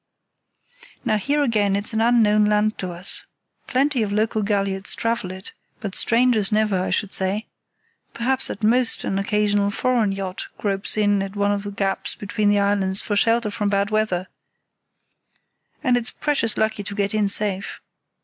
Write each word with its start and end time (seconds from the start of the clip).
"Now 1.05 1.17
here 1.19 1.43
again 1.43 1.75
it's 1.75 1.93
an 1.93 2.01
unknown 2.01 2.45
land 2.45 2.79
to 2.79 2.91
us. 2.91 3.21
Plenty 3.67 4.01
of 4.01 4.11
local 4.11 4.41
galliots 4.41 4.95
travel 4.95 5.29
it, 5.29 5.53
but 5.79 5.93
strangers 5.93 6.51
never, 6.51 6.79
I 6.81 6.89
should 6.89 7.13
say. 7.13 7.45
Perhaps 8.15 8.49
at 8.49 8.61
the 8.61 8.67
most 8.67 9.03
an 9.03 9.19
occasional 9.19 9.69
foreign 9.69 10.11
yacht 10.11 10.47
gropes 10.57 10.97
in 10.97 11.21
at 11.21 11.35
one 11.35 11.51
of 11.51 11.61
the 11.61 11.71
gaps 11.71 12.15
between 12.15 12.49
the 12.49 12.57
islands 12.57 12.99
for 12.99 13.15
shelter 13.15 13.51
from 13.51 13.69
bad 13.69 13.91
weather, 13.91 14.27
and 15.83 15.95
is 15.95 16.09
precious 16.09 16.57
lucky 16.57 16.81
to 16.81 16.95
get 16.95 17.13
in 17.13 17.29
safe. 17.29 17.79